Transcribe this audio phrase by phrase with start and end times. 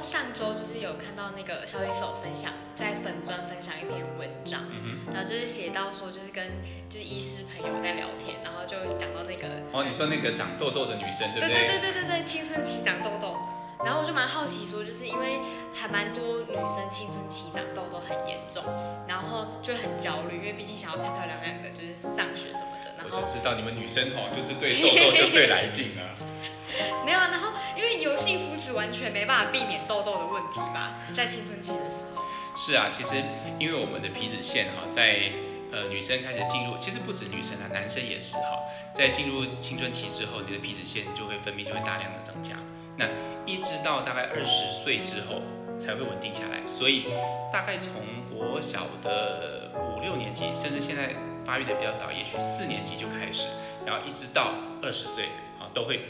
[0.00, 6.46] 上周就是有看到那个萧医师分享，在粉专分享一篇文章，嗯、然后就是写到说，就是跟
[6.88, 11.66] 就是医师朋友在聊天，然后就讲到那个哦，你说那个长痘痘的女生，对不对？
[11.66, 13.36] 对对对对对，青春期长痘痘。
[13.84, 15.40] 然后我就蛮好奇说，就是因为
[15.74, 18.62] 还蛮多女生青春期长痘痘很严重，
[19.08, 22.94] 然后就很焦虑，因为毕竟想要漂漂亮亮的，就是上学什么的。
[22.94, 26.14] 然后我就知道你们女生哦，就是对痘痘就最来劲了。
[27.04, 28.41] 没有啊，然后因为油性
[28.72, 32.22] 完全没办法避免痘痘的问题吧，在青春期的时候。
[32.54, 33.16] 是啊，其实
[33.58, 35.32] 因为我们的皮脂腺哈，在
[35.72, 38.60] 呃女生开始进入，其实不止女生啊，男生也是哈，
[38.94, 42.56] 在进入青春期之后，你的皮脂腺就会分泌，就会大量的增加。
[42.98, 43.06] 那
[43.46, 45.40] 一直到大概二十岁之后
[45.78, 47.06] 才会稳定下来，所以
[47.50, 53.48] 大概从国小的五六年级，甚至现在发育的比较早，也许四年级就开始，
[53.86, 55.24] 然后一直到二十岁
[55.58, 56.00] 啊，都会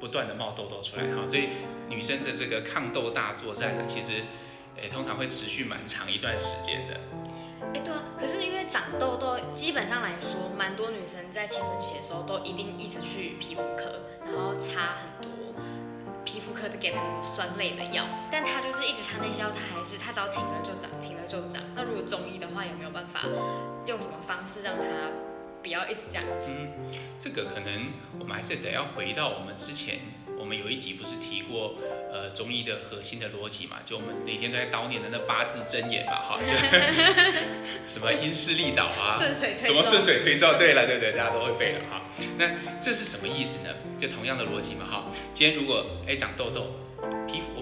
[0.00, 1.24] 不断的冒痘痘出来哈。
[1.24, 1.50] 所以
[1.88, 4.22] 女生的这个抗痘大作战呢，其实
[4.76, 7.00] 诶通常会持续蛮长一段时间的。
[7.74, 15.32] 哎，对啊，可是因为长痘痘，基本上来说，蛮多女生在青春期的时候都一定一直去皮肤科，然后擦很多。
[16.24, 21.62] 皮肤科的给那什么酸类的药，但她就是一直擦那些药，她还是她只要停了就长，停了就长。
[21.74, 23.22] 那如果中医的话，有没有办法
[23.86, 24.82] 用什么方式让她
[25.62, 26.50] 不要一直这样子？
[27.38, 29.98] 个可能我们还是得要回到我们之前。
[30.38, 31.74] 我们有一集不是提过，
[32.12, 33.78] 呃，中医的核心的逻辑嘛？
[33.84, 36.54] 就我们每天都在叨念的那八字真言嘛，哈，就
[37.92, 42.02] 什么因势利导啊，顺水推什么顺水推舟，对了，对对，大家都会背了哈。
[42.38, 42.50] 那
[42.80, 43.74] 这是什么意思呢？
[44.00, 45.06] 就同样的逻辑嘛，哈。
[45.34, 46.70] 今天如果哎长痘痘，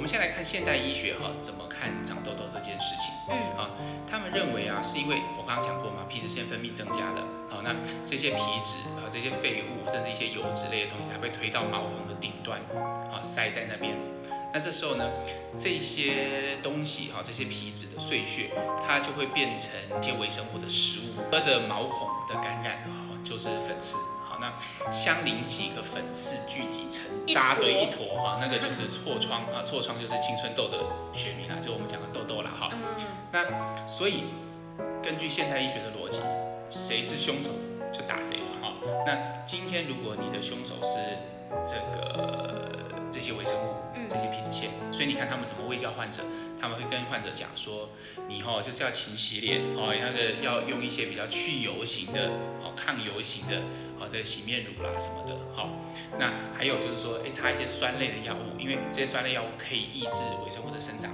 [0.07, 3.11] 们先来看现代医学哈，怎么看长痘痘这件事情？
[3.29, 3.71] 嗯，啊，
[4.09, 7.75] 他们认为啊，是因为我刚刚讲过嘛，皮脂腺分泌增加了，好，那
[8.07, 12.61] 这些皮脂啊，这些废物，甚至一些油脂类的东西，它被推到毛孔的顶端，
[13.11, 13.97] 啊，塞在那边。
[14.55, 15.11] 那这时候呢，
[15.59, 18.51] 这些东西哈，这些皮脂的碎屑，
[18.87, 23.97] 它就会变成一些微生物的食物，它的毛孔的感染啊，就是粉刺。
[24.37, 30.79] 好，那相邻几个粉刺聚集成扎堆一坨哈，那个就是痤疮啊，痤疮就是青春痘的
[31.15, 32.71] 学名啦，就我们讲的痘痘啦哈。
[33.33, 34.25] 那所以
[35.03, 36.21] 根据现代医学的逻辑，
[36.71, 37.51] 谁是凶手
[37.93, 38.73] 就打谁嘛哈。
[39.07, 41.19] 那今天如果你的凶手是
[41.65, 43.75] 这个这些微生物，
[44.09, 46.23] 这些皮脂腺，所以你看他们怎么喂教患者，
[46.61, 47.91] 他们会跟患者讲说，
[48.29, 52.29] 你哈就是要勤洗脸哦，那个要用一些比较去油型的
[52.63, 53.63] 哦，抗油型的
[54.01, 55.71] 哦的洗面乳啦什么的，好，
[56.19, 61.11] 那还有就是说，哎，擦一些酸类的药物，因为这些酸类药物可以抑制微生物的生长。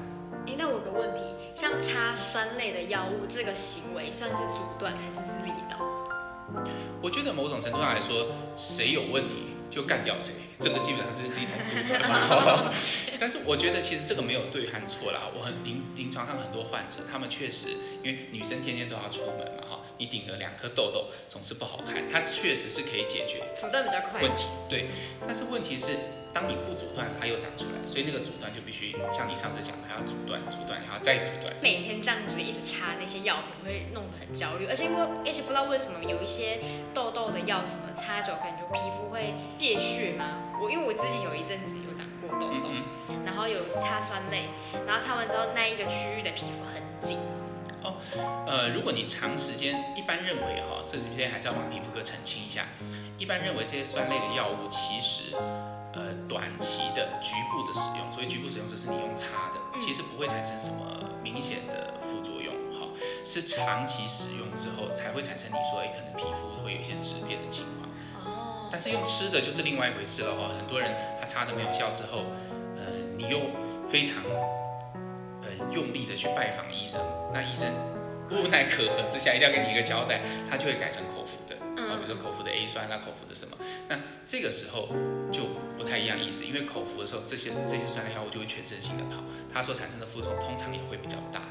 [0.46, 1.20] 哎，那我有个问题，
[1.54, 5.78] 像擦酸类的药物这个行为算是阻断还是是利导？
[7.00, 8.26] 我觉得某种程度上来说，
[8.56, 12.70] 谁有问题就干掉谁，这个基本上就是一种阻断嘛。
[13.18, 15.22] 但是我觉得其实这个没有对和错啦。
[15.34, 17.68] 我很临临床上很多患者，他们确实
[18.02, 24.22] 因为女生天天都要出门嘛，哈，你顶了两颗痘痘总是不好看，它确实是可以解决，阻断比较快。
[24.22, 24.86] 问题对，
[25.26, 25.96] 但是问题是。
[26.34, 31.54] 当你不阻断，它又长出来，所以那个阻断就必须像你上次讲的，还要阻断、阻断，然后再阻断。
[31.60, 36.58] 每天这样子一直擦那些药品，会弄得很焦虑，而且因为而且不知道为什么有一些
[36.94, 40.56] 痘痘的药什么擦久，感觉皮肤会泄血吗？
[40.56, 44.48] 我因为我之前有一阵子有长过痘痘，嗯嗯，然后有擦酸类，
[44.86, 47.18] 然后擦完之后那一个区域的皮肤很紧。
[47.82, 47.96] 哦，
[48.46, 52.66] 呃，如果你长时间，一般认为哈，这几天还是要帮皮肤科澄清一下，
[53.18, 55.36] 一般认为这些酸类的药物其实。
[55.94, 62.88] 呃，短期的局部的使用，所以局部使用就是你用擦的，其实不会产生什么明显的副作用，哈，
[63.26, 67.90] 是长期使用之后才会产生你说，哎，可能皮肤会有一些质变的情况。
[68.24, 68.70] 哦。
[68.72, 72.24] 但是用吃的就是另外一回事了，哈，很多人他擦的没有效之后，
[72.78, 73.40] 呃，你又
[73.86, 74.61] 非常呃
[75.72, 77.00] 用力的去拜访医生，
[77.32, 77.68] 那医生
[78.30, 81.56] 无奈可何之下，一定要给你一个交代，他就会改成口服的。
[81.82, 83.56] 啊比如说口服的 A 酸，啊口服的什么？
[83.88, 84.88] 那这个时候
[85.32, 85.44] 就
[85.78, 89.22] 不太一样意思，因为口服的时候，这些这些酸类药物就会全身性的跑，
[89.52, 91.42] 它所产生的副作用通常也会比较大。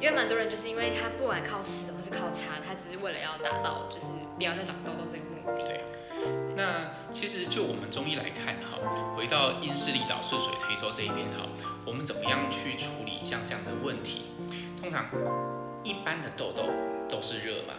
[0.00, 4.06] 因为蛮多人就是因为他不管靠吃或是靠擦，他只是为了要达到就是
[4.36, 5.64] 不要再长痘痘这个目的。
[5.66, 5.84] 对。
[6.56, 11.46] 那其实就我们中医来看哈，回到因势利导、顺水推舟这一边哈，
[11.84, 14.26] 我们怎么样去处理像这样的问题？
[14.80, 15.06] 通常
[15.82, 16.64] 一般的痘痘
[17.08, 17.74] 都是热嘛，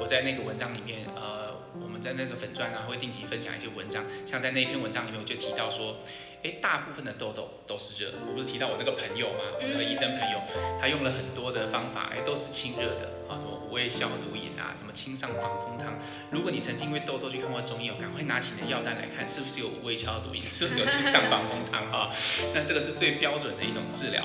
[0.00, 1.39] 我在那个文章里面呃。
[1.78, 5.98] 我们们在那个粉钻啊，会定期分享一些文章，像在那篇文章里面，我就提到说，
[6.42, 8.12] 哎，大部分的痘痘都是热。
[8.26, 9.60] 我不是提到我那个朋友吗？
[9.60, 10.40] 我那个医生朋友，
[10.80, 15.98] 他用了很多的方法，哎，都是清热的啊，什么五味消毒饮啊，什么清上防风汤。
[16.30, 22.10] 如果你曾经因为痘痘去看过中医，我赶快拿起你的药单来看，是不是有五味消毒饮，是不是有清上防风汤啊？
[22.54, 24.24] 那这个是最标准的一种治疗。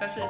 [0.00, 0.20] 但是，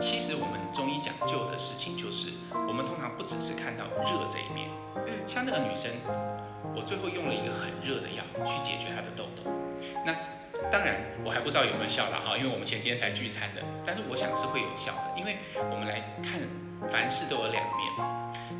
[0.00, 4.70] 其实我们中医讲究的事情就是，我们通常不只是看到热这一面。
[5.26, 5.90] 像那个女生，
[6.74, 9.42] 我最后用了一个很热的药去解决她的痘痘。
[10.06, 10.14] 那
[10.70, 13.62] 当然，我还不知道有没有效了哈，因为我们前几天才聚餐的。
[13.84, 15.38] 但是我想是会有效的，因为
[15.70, 16.38] 我们来看，
[16.90, 17.82] 凡事都有两面。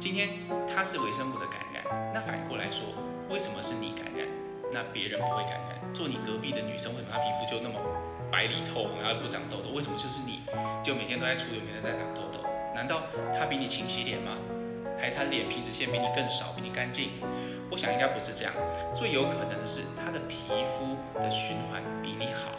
[0.00, 1.82] 今天它是微生物的感染，
[2.12, 2.94] 那反过来说，
[3.30, 4.26] 为什么是你感染，
[4.72, 5.78] 那别人不会感染？
[5.94, 7.78] 做你隔壁的女生，为什么她皮肤就那么
[8.30, 9.70] 白里透红，然后不长痘痘？
[9.70, 10.42] 为什么就是你
[10.84, 12.44] 就每天都在出油，每天在长痘痘？
[12.74, 13.02] 难道
[13.38, 14.36] 他比你勤洗脸吗？
[15.00, 17.10] 还是他脸皮脂腺比你更少，比你干净？
[17.70, 18.52] 我想应该不是这样，
[18.94, 22.50] 最有可能是他的皮肤的循环比你好。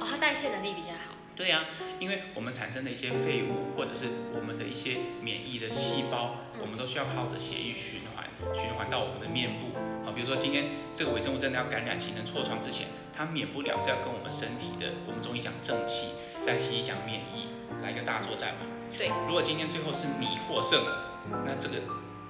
[0.00, 1.14] 哦，他代谢能力比较好。
[1.34, 1.64] 对呀、啊，
[2.00, 8.24] 因为我们产生的一些废物，或者是我们的一些免疫的细胞，我们都需要靠着血液循环，
[8.54, 9.76] 循环到我们的面部。
[10.04, 16.10] 好，比如说今天这个微生物真的要感染形成痤疮之前，它免不了是要跟我们身体的，我们中医讲正气，
[16.40, 17.48] 在西医讲免疫，
[17.82, 18.66] 来一个大作战嘛。
[18.96, 19.08] 对。
[19.26, 21.76] 如果今天最后是你获胜了，那这个。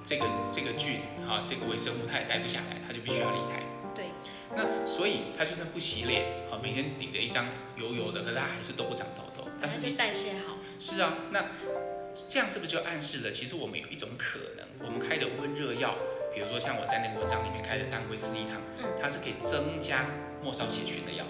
[0.07, 3.59] 这个这个菌啊，这个微生物它也待不下来，它就必须要离开。
[3.93, 4.05] 对。
[4.55, 7.45] 那所以它就算不洗脸，啊，每天顶着一张
[7.75, 9.49] 油油的，可是它还是都不长痘痘。
[9.61, 10.55] 但是就代谢好。
[10.79, 11.47] 是啊，那
[12.29, 15.93] 这样是不是就暗示了，其实我们有一种可能，我们开的温热药，
[16.33, 18.61] 比如说像我在那个文章里面开的当归四逆汤，
[19.01, 20.05] 它是可以增加
[20.47, 21.25] 末梢血循的药。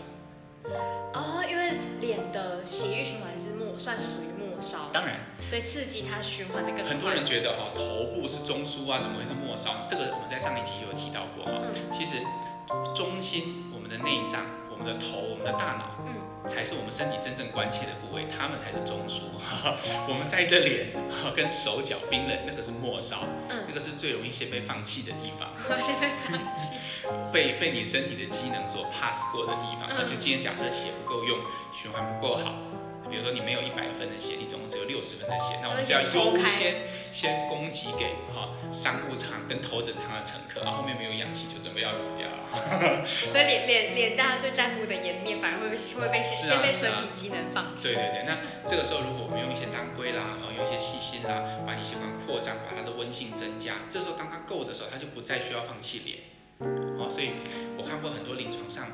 [1.16, 4.94] 哦，因为脸的血液循环是末，算属于末梢。
[4.94, 5.22] 当然。
[5.50, 6.90] 所以刺激它循环的更快。
[6.90, 9.74] 很多人觉得哈，头部是中枢啊，怎么会是末梢？
[9.90, 11.66] 这个我们在上一集有提到过哈。
[11.92, 12.22] 其实
[12.94, 19.31] 中心，我们的内脏，我们的头，我们的大脑，嗯，才是我们身体真正关切的部位，他们才是中枢。
[20.12, 20.92] 我们在的脸
[21.34, 25.50] 跟手脚冰冷，那个是末梢，嗯，那个是最容易先被放弃的地方。
[25.81, 26.75] 先被放弃。
[27.31, 31.40] 被被你身体的机能所 pass 过的地方，那就今天假设血不够用，
[31.74, 32.54] 循环不够好。
[33.09, 43.06] 比如说你没有一百分的血，你总共只有六十分的血，那我们就要优先先供给给哈商务舱跟头等舱的乘客，然后后面没有氧气就准备要死掉了。
[43.07, 47.89] 所以脸脸脸大家最在乎的颜面，反而会被会被先被身体机能放弃。
[47.89, 56.36] 对对对，那这个时候如果我们用一些当归啦，然后用一些细心啦，把你血管扩张，把它的温性增加，这时候当它够的时候，它就不再需要放弃脸。
[57.00, 57.31] 哦，所以
[57.77, 58.88] 我看过很多临床上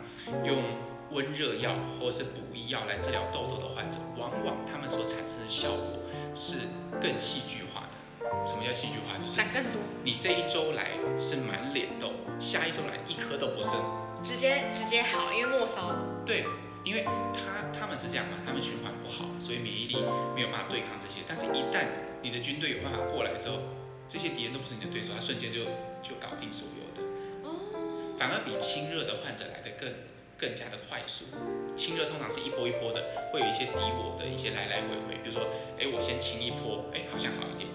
[0.45, 0.92] 用。
[1.13, 5.99] 温热药或者是补益药来治疗痘痘的患者，往往他们所产生的效果
[6.35, 6.67] 是
[6.99, 8.47] 更戏剧化的。
[8.47, 9.17] 什么叫戏剧化？
[9.21, 9.81] 就是长更多。
[10.03, 13.73] 你这一周来是满脸痘，下一周来一颗都不剩，
[14.25, 15.93] 直接直接好，因为末梢。
[16.25, 16.45] 对，
[16.83, 19.95] 因为他他们是这样嘛，他们循环不好，所以免疫力
[20.35, 21.21] 没有办法对抗这些。
[21.27, 21.85] 但是，一旦
[22.21, 23.59] 你的军队有办法过来之后，
[24.07, 25.65] 这些敌人都不是你的对手，他瞬间就
[26.01, 27.07] 就搞定所有的。
[27.43, 28.15] 哦。
[28.17, 29.93] 反而比清热的患者来的更。
[30.43, 31.23] 更加的快速，
[31.77, 32.99] 清热通常是一波一波的，
[33.31, 35.15] 会有一些敌我的一些来来回回。
[35.23, 35.47] 比如说，
[35.79, 37.71] 哎，我先清一波，哎，好像好一点。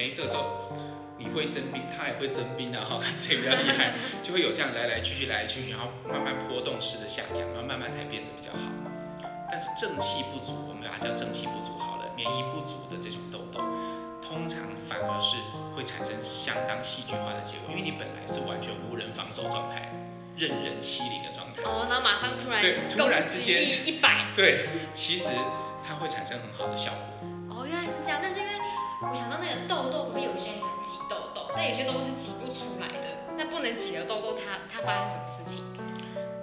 [0.00, 0.72] 哎，这个时候
[1.20, 3.92] 你会征兵，他也会征兵啊，哈，看 谁比较厉害，
[4.24, 8.64] 就会有这样来来去去，来来去去，然后慢慢波动式的下降，然后慢慢才变得比较好。
[9.52, 13.60] 但是正气不足，我们把它叫正气不足好了，免疫不足的这种痘痘，
[14.24, 15.36] 通常反而是
[15.76, 19.92] 会产生相当戏剧化的结果，因为你本来是完全无人防守状态。
[20.38, 21.62] 任人欺凌的状态
[22.16, 25.28] 马上突然对，突然之间一一百，对，其实
[25.86, 27.28] 它会产生很好的效果。
[27.52, 28.52] 哦，原来是这样，但是因为
[29.04, 33.36] 我想到那个痘痘，不是有一些人喜欢挤痘痘，但有些痘痘是挤不出来的。
[33.36, 35.60] 那不能挤的痘痘，它它发生什么事情？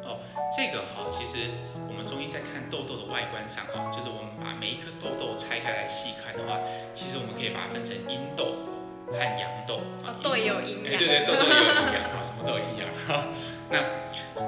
[0.05, 0.21] 哦，
[0.55, 1.49] 这个哈，其实
[1.89, 6.61] 我们中医在看痘痘的外观上哈，就是我们把每一颗痘痘拆开来细看的话，
[6.93, 8.61] 其实我们可以把它分成阴痘
[9.09, 9.81] 和阳痘。
[10.05, 10.93] 哦，痘也有阴阳。
[10.93, 13.25] 对对对，痘痘也有阴阳啊， 什么都有阴阳哈。
[13.73, 13.81] 那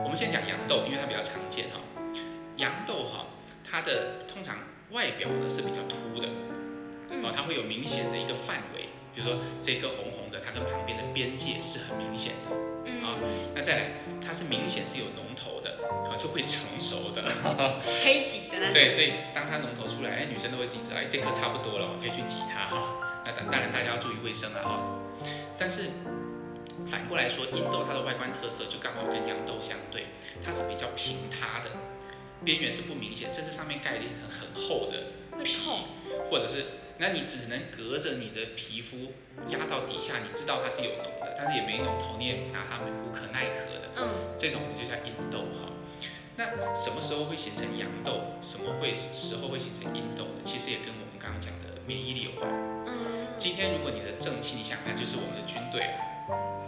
[0.04, 1.82] 我们先讲羊痘，因为它比较常见哈。
[2.58, 3.26] 羊痘哈，
[3.68, 4.58] 它的通常
[4.92, 6.30] 外表呢是比较凸的，
[7.26, 12.54] 哦，它会有明显的一个范围，比如说这颗红红的，它跟旁边的边界是很明显的，
[13.02, 13.18] 啊，
[13.56, 13.82] 那再来，
[14.22, 17.26] 它是明显是有脓头的，啊，就会成熟的，
[18.06, 18.74] 可以挤的那种。
[18.74, 22.94] 对，所以当它脓头出来，哎，女生都会自己知道，哎，这颗差不多了，我可以去挤它哈。
[23.26, 24.86] 那当当然大家要注意卫生了哈。
[25.58, 25.90] 但是。
[26.88, 30.08] 反过来说，阴豆它的外观特色就刚好跟阳豆相对，
[30.44, 31.72] 它是比较平塌的，
[32.44, 35.12] 边缘是不明显，甚至上面盖了一层很厚的
[35.44, 35.58] 皮，
[36.30, 36.66] 或者是
[36.98, 39.14] 那你只能隔着你的皮肤
[39.50, 43.82] 压到底下，你知道它是有毒的，但是也没弄头，你也拿它们无可奈何的。
[43.98, 45.72] 嗯，这种我们就叫阴豆哈。
[46.38, 48.38] 那什么时候会形成阳豆？
[48.42, 50.44] 什么会时候会形成阴豆呢？
[50.44, 52.52] 其实也跟我们刚刚讲的免疫力有关。
[52.86, 55.96] 嗯，今天如果你的正气，你想看就是我们的军队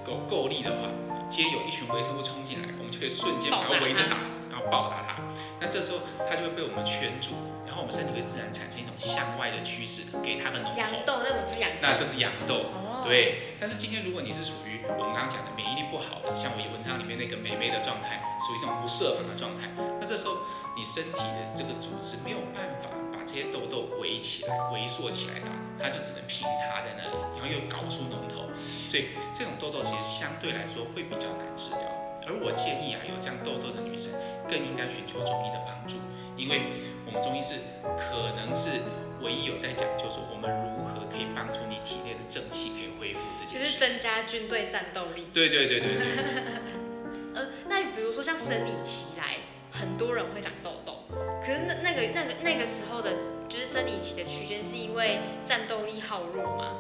[0.08, 0.88] 够够力的话，
[1.30, 4.16] 今天有一群微生物冲进来，我们就可以瞬间把它围着打，
[4.48, 5.20] 然后暴打它。
[5.60, 7.36] 那这时候它就会被我们圈住，
[7.68, 10.80] 然后我们身体会自然产生一种向外的趋势，给它个龙头。
[10.80, 12.72] 羊痘那种是阳，那就是阳痘。
[12.72, 13.60] 哦，对。
[13.60, 19.68] 但是今天如果你是属于我们刚刚讲的免疫力不好的，像我文章里面那个美眉的状态，属于一种不设防的状态，
[20.00, 20.40] 那这时候
[20.80, 22.88] 你身体的这个组织没有办法
[23.38, 28.50] 些痘痘围起来、围缩起来打，它就只能平塌在那里，然后又搞出脓头，
[28.86, 31.86] 所以这种痘痘其实相对来说会比较难治疗。
[32.28, 34.12] 而我建议啊，有这样痘痘的女生
[34.50, 35.96] 更应该寻求中医的帮助，
[36.36, 37.64] 因为我们中医是
[37.96, 38.84] 可能是
[39.22, 43.72] 唯一有在讲，就是我们如何可以帮助你体内的正气可以恢复这件事。
[43.72, 45.28] 就是增加军队战斗力。
[45.32, 46.08] 对对对对对。
[47.34, 49.38] 呃，那比如说像生理期来，
[49.72, 50.77] 很多人会长痘痘，
[51.48, 53.10] 可是那那个那个那个时候的，
[53.48, 56.76] 就是生理期的区间，是因为战斗力好弱吗？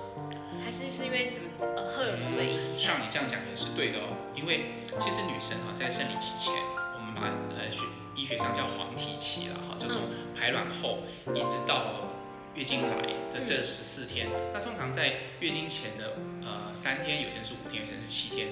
[0.62, 2.98] 还是是因为怎么呃荷尔蒙的影响？
[2.98, 7.80] 像你这样讲也是对的哦，因为其实女生哈在生理期前，我们把呃学
[8.14, 10.02] 医学上叫黄体期了哈，就从
[10.36, 11.00] 排卵后
[11.34, 12.12] 一直到
[12.54, 14.28] 月经来的这十四天。
[14.54, 18.50] 那通常在月经前的呃三天，有些是五天，有些是七天，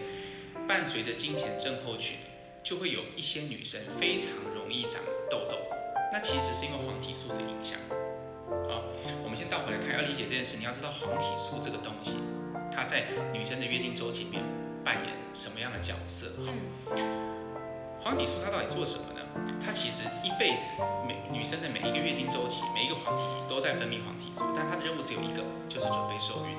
[0.65, 2.19] 伴随着经前症候群，
[2.63, 5.57] 就会有一些女生非常容易长痘痘。
[6.15, 7.77] 那其实是因为黄体素的影响。
[8.71, 8.87] 好，
[9.21, 12.15] 我们先倒回来看，要理解这件事，你要知道黄体素这个东西，
[12.71, 14.41] 它在女生的月经周期里面
[14.79, 16.39] 扮演什么样的角色？
[16.39, 16.95] 哈，
[17.99, 19.19] 黄体素它到底做什么呢？
[19.59, 26.55] 它其实一辈子每女生的每一个月经周期，每一个黄体期都在分泌黄体素，但它的任务只有一个，就是准备受孕。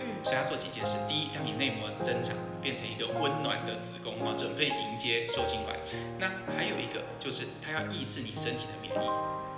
[0.00, 2.32] 嗯，所以它做几件事：第一，让你内膜增长，
[2.64, 5.76] 变成一个温暖的子宫啊，准备迎接受精卵。
[6.18, 9.06] 那还有一个就是它要抑制你身体的免疫。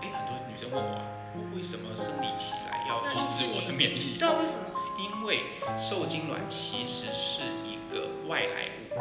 [0.03, 1.07] 诶，很多女生问我啊。
[1.55, 4.19] 为什么生理期来要抑制我的免疫？
[4.19, 4.67] 对， 为什么？
[4.99, 5.43] 因为
[5.79, 8.99] 受精卵其实是一个外来物，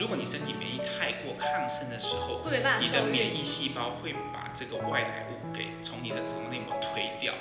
[0.00, 2.42] 如果你身体免疫太过亢盛的时候，
[2.80, 7.32] 你的免疫细胞会把这个外来物给从你的子宫内膜推掉，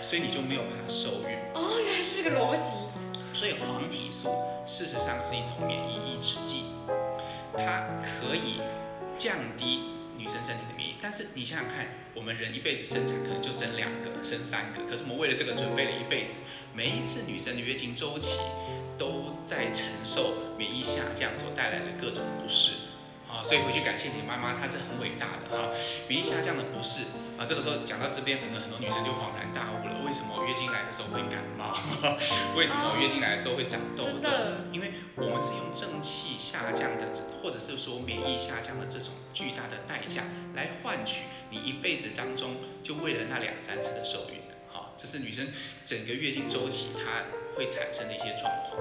[0.00, 1.36] 所以你就没有办法受孕。
[1.52, 2.86] 哦，原来是这个逻辑。
[3.38, 4.30] 所以黄体素
[4.66, 6.64] 事实上是一种免疫抑制剂，
[7.56, 8.60] 它可以
[9.16, 9.94] 降低。
[10.18, 16.40] 女生身体的免疫，但是你想想看，我们人一辈子生产可能就生两个、生三个，可是我们为了这个准备了一辈子，
[16.74, 18.40] 每一次女生的月经周期
[18.98, 22.90] 都在承受免疫下降所带来的各种不适。
[23.30, 25.70] 啊，所以回去感谢你妈妈，她是很伟大的啊。
[26.08, 31.76] 免疫下降的不适啊，这个时候讲到这边，可能很多女生就恍然大悟了，为什么月经来的时候会感冒？
[32.56, 34.30] 为什么月经来的时候会长痘痘？
[34.72, 37.12] 因为我们是用正气下降的，
[37.42, 40.22] 或者是说免疫下降的这种巨大的代价，
[40.54, 44.40] 来换取你一辈子当中就为了那两三次的受孕。
[44.72, 45.48] 好，这是女生
[45.84, 48.80] 整个月经周期它会产生的一些状况。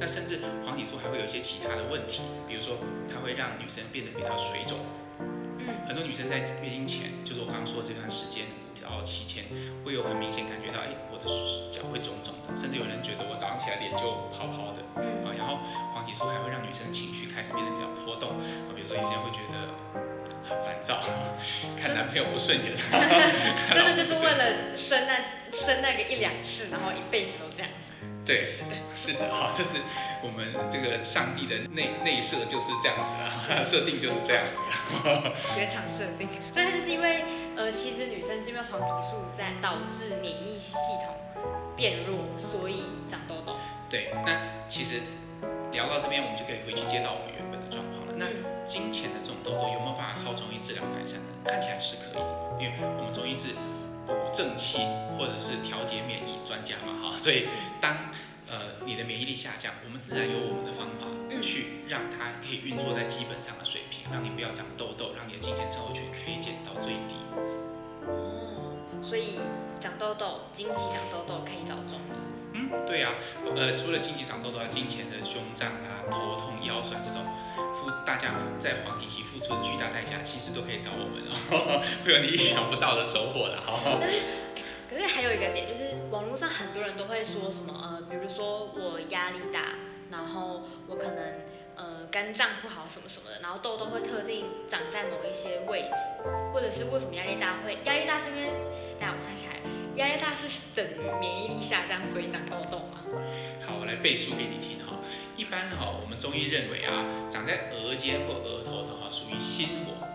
[0.00, 2.78] 那甚至黄体素还会有一些其他的问题，比如说
[3.12, 4.78] 它会让女生变得比较水肿。
[5.20, 8.46] 嗯，很多女生在月经前，就是我刚刚说的这段时间
[8.92, 9.46] 五到七天，
[9.84, 11.24] 会有很明显感觉到，哎，我的
[11.72, 14.84] 脚会肿肿的，甚至有人觉得我早上起来脸就泡泡的。
[15.24, 15.58] 啊，然后
[15.94, 18.36] 黄体素还会让女生的情绪开始变得比较波动。
[18.36, 19.72] 啊，比如说有些人会觉得
[20.44, 21.00] 很烦躁，
[21.80, 22.76] 看男朋友不顺眼。
[23.72, 27.70] 真的就是为了生那生那个一两次，然后一辈子都这样。
[28.24, 28.54] 对，
[28.94, 29.82] 是的， 好，这是
[30.22, 34.62] 我们这个上帝的内内设就是这样子啊，设定就是这样子
[35.02, 36.28] 的，原厂设定。
[36.48, 37.24] 所以它就是因为，
[37.56, 41.14] 呃，其实女生是因为黄体素在导致免疫系统
[41.76, 43.56] 变弱，所以长痘痘。
[43.88, 45.00] 对，那其实
[45.70, 48.14] 聊到这边，我们就可以回去接到我们原本的状况了。
[48.16, 48.26] 那
[48.68, 51.28] 金钱的这种痘痘有没有办法靠中医治疗改善呢？
[51.44, 53.54] 看起来是可以的，因为我们中医是。
[54.04, 54.78] 补正气
[55.16, 57.46] 或者是调节免疫专家嘛，哈，所以
[57.80, 57.96] 当
[58.52, 61.08] 呃你的免疫力下降，我们自然有我们的方法
[61.40, 67.16] 去让它可以运作在基本上的水平，让你不要长痘痘，让你的金钱症候群可以减到最低。
[68.06, 69.40] 哦，所以
[69.80, 72.12] 长痘痘、经期长痘痘可以找中医。
[72.52, 77.24] 嗯，对呀、啊，呃，除了经期长痘痘，啊、金钱的胸胀啊、头痛、腰酸这种。
[78.06, 78.30] 大家
[78.60, 83.98] 在黄体期付出的巨大代价，其实都可以找我们哦， 会有你意想不到的收获的哈。
[84.92, 89.72] 可是还有一个点，就是网络上很多人都会说什么呃，比如说我压力大，
[90.10, 91.40] 然后我可能
[91.76, 98.52] 呃肝脏不好什么什么的，然后痘痘会特定长在某一些位置，或者是为什么压力大会压力大是因为，
[99.00, 99.56] 大家我想起来，
[99.96, 100.44] 压力大是
[100.76, 103.00] 等于免疫力下降，所以长痘痘吗？
[103.64, 105.00] 好，我来背书给你听哈。
[105.38, 110.06] 一般哈，我们中医认为啊，长在额间或额头的哈，属于心火。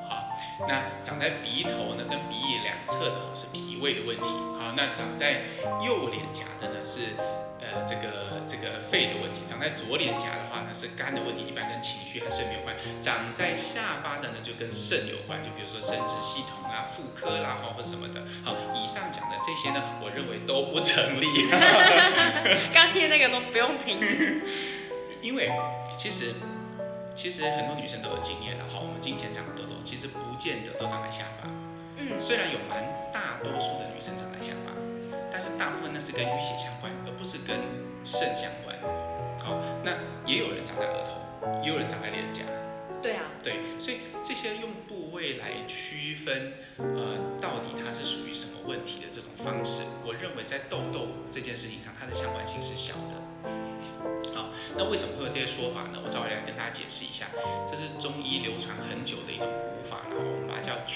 [0.68, 4.24] 那长在鼻头呢，跟鼻翼两侧的哈，是脾胃的问题。
[4.58, 5.44] 好，那长在
[5.86, 7.16] 右脸颊的呢是。
[7.60, 12.74] 呃，这个这个肺的问题，长在左脸颊的话呢是肝的问题，一般跟情绪和肾没有关。
[13.02, 18.22] 长在下巴的呢就跟肾有关，就比如说生殖系统啊、妇科啦，或或什么的。
[18.46, 21.50] 好，以上讲的这些呢，我认为都不成立。
[22.72, 24.00] 刚听那个都不用听，
[25.22, 25.52] 因为
[25.98, 26.36] 其实
[27.16, 28.66] 其实很多女生都有经验了。
[28.72, 31.48] 好，我们经前长痘痘，其实不见得都长在下巴。
[31.96, 34.76] 嗯，虽然有蛮大多数的女生长在下巴。
[35.30, 37.60] 但是大部分呢是跟淤血相关，而不是跟
[38.04, 38.76] 肾相关。
[39.38, 39.94] 好，那
[40.26, 42.42] 也有人长在额头，也有人长在脸颊。
[43.04, 43.24] 对啊。
[43.44, 53.14] 对，所以这些用部位来区分，呃，到底它是属于什么问题的这种方式，我认为在痘痘这件事情上，它的相关性是小的。
[54.34, 56.00] 好，那为什么会有这些说法呢？
[56.02, 57.28] 我稍微来跟大家解释一下，
[57.70, 59.48] 这是中医流传很久的一种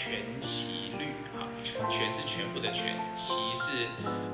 [0.01, 1.13] 全息律。
[1.89, 3.86] 全是全部的全，息是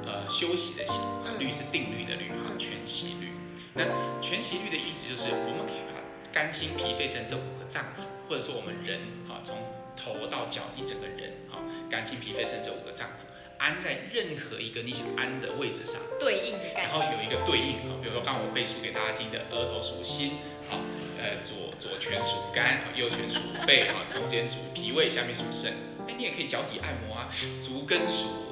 [0.05, 0.93] 呃休息的息，
[1.37, 3.31] 律是定律的律哈，全息律。
[3.73, 3.83] 那
[4.21, 5.99] 全息律的意思就是，我们可以把
[6.31, 9.57] 肝心脾肺肾这五个脏腑，或者说我们人啊，从
[9.95, 11.59] 头到脚一整个人啊，
[11.89, 13.26] 肝心脾肺肾这五个脏腑，
[13.57, 20.33] 安在任何一个你想安的位置上，对应，然后有一个对应啊，比如说刚刚我背书给大家听的，额头属心，
[20.69, 20.79] 好，
[21.17, 25.73] 呃左左拳属肝，右拳属肺啊，中间属脾胃，下面属肾。
[26.07, 27.29] 哎，你也可以脚底按摩啊，
[27.61, 28.46] 足跟属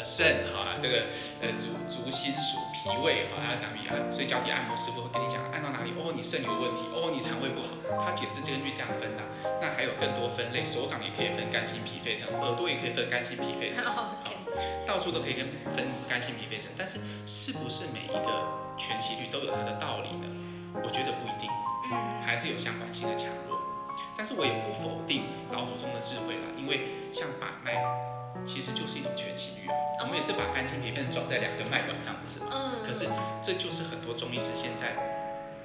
[0.00, 1.04] 呃肾哈，这个
[1.44, 3.92] 呃足足心属脾胃哈，还有哪里啊？
[4.10, 9.22] 所以脚底按摩师傅会跟你讲，按到哪里哦，你肾有问题哦，你肠胃不好，他解释这根据这样分的。
[9.60, 14.16] 那还有更多分类，手掌也可以分肝心脾肺肾，耳朵也可以分肝心脾肺肾， 好，
[14.86, 15.44] 到处都可以跟
[15.76, 16.72] 分肝心脾肺肾。
[16.78, 16.96] 但是
[17.28, 20.26] 是不是每一个全息律都有它的道理呢？
[20.80, 21.50] 我觉得不一定，
[22.24, 23.49] 还是有相关性的强弱。
[24.20, 27.72] 但是我也不否定老祖宗的智慧啦，因为像把脉，
[28.44, 30.04] 其实就是一种全息律啊。
[30.04, 32.52] 我们也是把肝心脾肺肾装在两个脉管上，不是吗？
[32.52, 32.84] 嗯。
[32.84, 33.08] 可是
[33.40, 34.92] 这就是很多中医师现在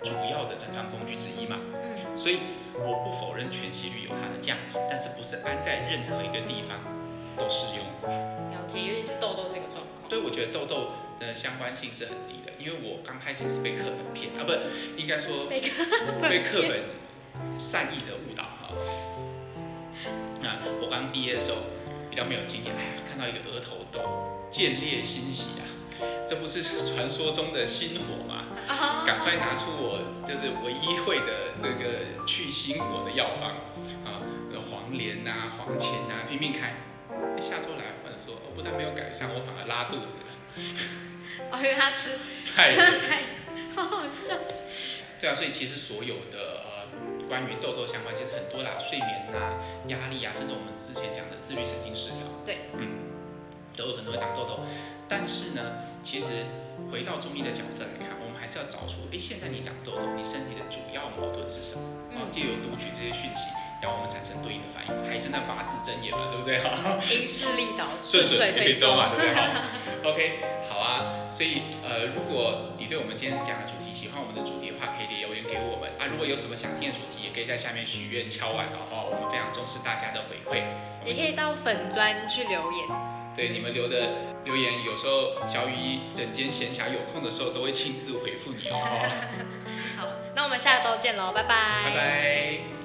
[0.08, 1.60] 主要的诊断工具之一嘛。
[1.84, 2.15] 嗯。
[2.15, 2.39] 所以
[2.80, 6.80] 我不否认全息律有它的价值，但是不是安在任何一个地方
[7.36, 7.84] 都适用。
[8.08, 10.08] 了解，尤其是痘痘这个状况。
[10.08, 14.56] 对，我觉得痘痘的相关性是很低的，因为我刚开始是被课本骗啊，不，
[14.96, 17.04] 应该说被被课本。
[17.60, 18.70] 善意的误导哈，
[20.41, 21.58] 那我刚毕业的时候
[22.10, 24.02] 比较没有经验，哎呀，看到一个额头痘，
[24.52, 25.63] 见猎心喜啊，
[26.28, 28.46] 这不是传说中的心火吗？
[29.06, 33.52] 赶快拿出我就是唯一会的这个去心火的药方
[34.04, 34.22] 啊，
[34.72, 36.74] 黄连呐、啊、黄芩呐、啊，拼命开。
[37.39, 41.52] 下周来，或者说我不但没有改善，我反而拉肚子了。
[41.52, 42.18] 哦，因为他吃
[42.56, 43.22] 太 太，
[43.76, 44.36] 好好笑。
[45.20, 46.86] 对啊，所以其实所有的呃。
[47.28, 53.12] 关于痘痘相关，其实很多啦，睡眠啊、压力啊，甚至我们之前讲的自律神经失调，对，嗯，
[53.76, 54.60] 都有可能会长痘痘。
[55.08, 55.62] 但是呢，
[56.02, 56.46] 其实
[56.92, 61.84] 回到中医的角色来看，我们还是要找出，哎，现在你长痘痘，你身体的主要矛盾是什么？
[62.12, 66.58] 然后借由读取这些讯息，然后我们产生对应的反应，还是那八字真言嘛，对不对？
[66.62, 69.34] 哈， 因势利导，顺水推舟嘛，对不对？
[69.36, 71.26] 好，OK，好啊。
[71.28, 75.05] 所以呃，如果你对我们今天讲的主题喜欢我们的主题的话，可以
[76.08, 80.63] 如果有什么想听的主题，也可以在下面许愿敲碗的话，我们非常重视大家的回馈。
[81.06, 82.88] 也可以到粉专去留言。
[83.36, 84.10] 对，你们留的
[84.46, 88.80] 留言，有时候小雨整间闲暇有空的时候，都会亲自回复你哦。
[89.98, 91.84] 好，那我们下周见喽，拜拜。
[91.84, 92.85] 拜拜。